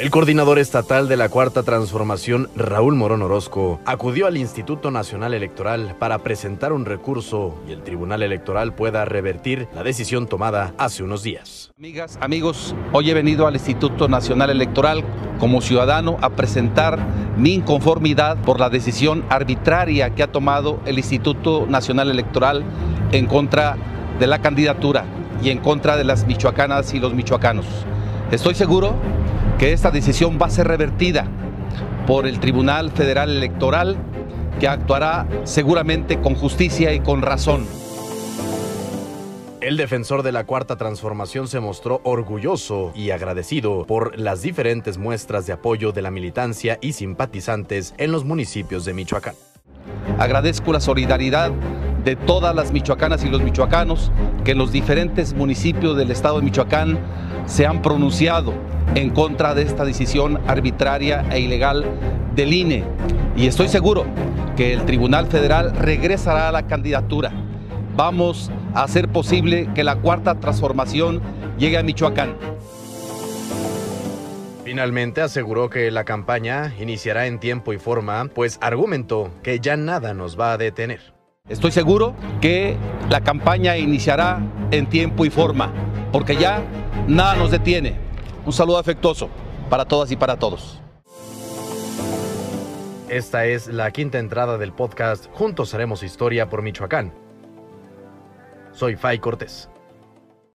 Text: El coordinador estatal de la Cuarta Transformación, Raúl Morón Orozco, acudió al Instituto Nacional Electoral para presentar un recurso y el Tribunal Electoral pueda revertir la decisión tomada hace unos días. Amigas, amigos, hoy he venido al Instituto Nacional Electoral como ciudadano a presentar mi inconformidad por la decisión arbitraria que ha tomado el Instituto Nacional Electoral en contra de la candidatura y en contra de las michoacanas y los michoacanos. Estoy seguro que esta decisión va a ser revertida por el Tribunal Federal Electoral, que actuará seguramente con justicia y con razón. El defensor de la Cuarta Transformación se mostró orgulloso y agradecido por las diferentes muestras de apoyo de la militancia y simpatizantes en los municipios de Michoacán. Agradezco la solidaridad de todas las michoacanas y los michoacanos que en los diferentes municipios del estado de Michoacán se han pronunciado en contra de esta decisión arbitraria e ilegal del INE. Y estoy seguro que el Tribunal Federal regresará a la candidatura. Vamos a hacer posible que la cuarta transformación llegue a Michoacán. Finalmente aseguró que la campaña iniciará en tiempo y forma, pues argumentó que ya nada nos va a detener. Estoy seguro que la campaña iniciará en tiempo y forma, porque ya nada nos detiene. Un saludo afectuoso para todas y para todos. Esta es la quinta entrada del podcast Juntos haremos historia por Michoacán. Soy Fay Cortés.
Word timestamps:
El 0.00 0.10
coordinador 0.10 0.58
estatal 0.58 1.08
de 1.08 1.18
la 1.18 1.28
Cuarta 1.28 1.62
Transformación, 1.62 2.48
Raúl 2.56 2.94
Morón 2.94 3.20
Orozco, 3.20 3.80
acudió 3.84 4.26
al 4.26 4.38
Instituto 4.38 4.90
Nacional 4.90 5.34
Electoral 5.34 5.94
para 5.98 6.20
presentar 6.20 6.72
un 6.72 6.86
recurso 6.86 7.54
y 7.68 7.72
el 7.72 7.82
Tribunal 7.82 8.22
Electoral 8.22 8.74
pueda 8.74 9.04
revertir 9.04 9.68
la 9.74 9.82
decisión 9.82 10.26
tomada 10.26 10.72
hace 10.78 11.02
unos 11.02 11.22
días. 11.22 11.70
Amigas, 11.76 12.18
amigos, 12.22 12.74
hoy 12.94 13.10
he 13.10 13.14
venido 13.14 13.46
al 13.46 13.56
Instituto 13.56 14.08
Nacional 14.08 14.48
Electoral 14.48 15.04
como 15.38 15.60
ciudadano 15.60 16.16
a 16.22 16.30
presentar 16.30 16.98
mi 17.36 17.52
inconformidad 17.52 18.38
por 18.38 18.58
la 18.58 18.70
decisión 18.70 19.22
arbitraria 19.28 20.14
que 20.14 20.22
ha 20.22 20.32
tomado 20.32 20.80
el 20.86 20.96
Instituto 20.96 21.66
Nacional 21.68 22.10
Electoral 22.10 22.64
en 23.12 23.26
contra 23.26 23.76
de 24.18 24.26
la 24.26 24.40
candidatura 24.40 25.04
y 25.42 25.50
en 25.50 25.58
contra 25.58 25.98
de 25.98 26.04
las 26.04 26.26
michoacanas 26.26 26.94
y 26.94 27.00
los 27.00 27.12
michoacanos. 27.12 27.66
Estoy 28.30 28.54
seguro 28.54 28.94
que 29.58 29.72
esta 29.72 29.90
decisión 29.90 30.38
va 30.40 30.46
a 30.46 30.50
ser 30.50 30.68
revertida 30.68 31.26
por 32.06 32.26
el 32.26 32.40
Tribunal 32.40 32.90
Federal 32.90 33.30
Electoral, 33.30 33.96
que 34.58 34.68
actuará 34.68 35.26
seguramente 35.44 36.20
con 36.20 36.34
justicia 36.34 36.92
y 36.92 37.00
con 37.00 37.22
razón. 37.22 37.66
El 39.60 39.76
defensor 39.76 40.22
de 40.22 40.32
la 40.32 40.44
Cuarta 40.44 40.76
Transformación 40.76 41.46
se 41.46 41.60
mostró 41.60 42.00
orgulloso 42.04 42.92
y 42.94 43.10
agradecido 43.10 43.84
por 43.86 44.18
las 44.18 44.40
diferentes 44.40 44.96
muestras 44.96 45.46
de 45.46 45.52
apoyo 45.52 45.92
de 45.92 46.00
la 46.00 46.10
militancia 46.10 46.78
y 46.80 46.94
simpatizantes 46.94 47.94
en 47.98 48.10
los 48.10 48.24
municipios 48.24 48.86
de 48.86 48.94
Michoacán. 48.94 49.34
Agradezco 50.18 50.72
la 50.72 50.80
solidaridad 50.80 51.52
de 52.04 52.16
todas 52.16 52.54
las 52.54 52.72
michoacanas 52.72 53.22
y 53.24 53.28
los 53.28 53.42
michoacanos 53.42 54.10
que 54.44 54.52
en 54.52 54.58
los 54.58 54.72
diferentes 54.72 55.34
municipios 55.34 55.96
del 55.96 56.10
estado 56.10 56.38
de 56.38 56.46
Michoacán 56.46 56.98
se 57.44 57.66
han 57.66 57.82
pronunciado 57.82 58.54
en 58.94 59.10
contra 59.10 59.54
de 59.54 59.62
esta 59.62 59.84
decisión 59.84 60.40
arbitraria 60.46 61.24
e 61.30 61.40
ilegal 61.40 61.84
del 62.34 62.52
INE. 62.52 62.84
Y 63.36 63.46
estoy 63.46 63.68
seguro 63.68 64.04
que 64.56 64.72
el 64.72 64.84
Tribunal 64.84 65.26
Federal 65.26 65.74
regresará 65.76 66.48
a 66.48 66.52
la 66.52 66.66
candidatura. 66.66 67.32
Vamos 67.96 68.50
a 68.74 68.82
hacer 68.82 69.08
posible 69.08 69.68
que 69.74 69.84
la 69.84 69.96
cuarta 69.96 70.40
transformación 70.40 71.20
llegue 71.58 71.78
a 71.78 71.82
Michoacán. 71.82 72.34
Finalmente 74.64 75.20
aseguró 75.20 75.68
que 75.68 75.90
la 75.90 76.04
campaña 76.04 76.72
iniciará 76.78 77.26
en 77.26 77.40
tiempo 77.40 77.72
y 77.72 77.78
forma, 77.78 78.26
pues 78.32 78.58
argumentó 78.60 79.30
que 79.42 79.58
ya 79.58 79.76
nada 79.76 80.14
nos 80.14 80.38
va 80.38 80.52
a 80.52 80.58
detener. 80.58 81.00
Estoy 81.48 81.72
seguro 81.72 82.14
que 82.40 82.76
la 83.08 83.22
campaña 83.22 83.76
iniciará 83.76 84.40
en 84.70 84.86
tiempo 84.86 85.24
y 85.24 85.30
forma, 85.30 85.72
porque 86.12 86.36
ya 86.36 86.62
nada 87.08 87.34
nos 87.34 87.50
detiene. 87.50 88.09
Un 88.50 88.54
saludo 88.54 88.78
afectuoso 88.78 89.30
para 89.68 89.84
todas 89.84 90.10
y 90.10 90.16
para 90.16 90.36
todos. 90.36 90.80
Esta 93.08 93.46
es 93.46 93.68
la 93.68 93.92
quinta 93.92 94.18
entrada 94.18 94.58
del 94.58 94.72
podcast 94.72 95.26
Juntos 95.34 95.72
haremos 95.72 96.02
historia 96.02 96.48
por 96.48 96.60
Michoacán. 96.60 97.14
Soy 98.72 98.96
Fay 98.96 99.20
Cortés. 99.20 99.70